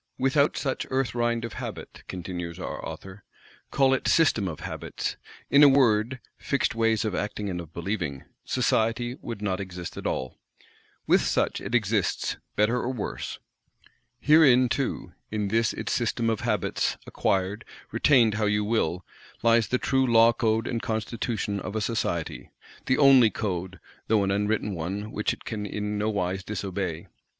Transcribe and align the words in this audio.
"Without 0.17 0.57
such 0.57 0.87
Earth 0.89 1.13
rind 1.13 1.45
of 1.45 1.53
Habit," 1.53 2.01
continues 2.07 2.57
our 2.57 2.83
author, 2.83 3.23
"call 3.69 3.93
it 3.93 4.07
System 4.07 4.47
of 4.47 4.61
Habits, 4.61 5.15
in 5.51 5.61
a 5.61 5.69
word, 5.69 6.19
fixed 6.39 6.73
ways 6.73 7.05
of 7.05 7.13
acting 7.13 7.51
and 7.51 7.61
of 7.61 7.71
believing,—Society 7.71 9.17
would 9.21 9.43
not 9.43 9.59
exist 9.59 9.97
at 9.97 10.07
all. 10.07 10.39
With 11.05 11.21
such 11.21 11.61
it 11.61 11.75
exists, 11.75 12.37
better 12.55 12.77
or 12.77 12.91
worse. 12.91 13.37
Herein 14.19 14.69
too, 14.69 15.13
in 15.29 15.49
this 15.49 15.71
its 15.71 15.93
System 15.93 16.31
of 16.31 16.39
Habits, 16.39 16.97
acquired, 17.05 17.63
retained 17.91 18.33
how 18.33 18.47
you 18.47 18.63
will, 18.65 19.05
lies 19.43 19.67
the 19.67 19.77
true 19.77 20.07
Law 20.11 20.33
Code 20.33 20.65
and 20.65 20.81
Constitution 20.81 21.59
of 21.59 21.75
a 21.75 21.79
Society; 21.79 22.49
the 22.87 22.97
only 22.97 23.29
Code, 23.29 23.79
though 24.07 24.23
an 24.23 24.31
unwritten 24.31 24.73
one 24.73 25.11
which 25.11 25.31
it 25.31 25.45
can 25.45 25.67
in 25.67 25.99
nowise 25.99 26.43
_dis_obey. 26.43 27.05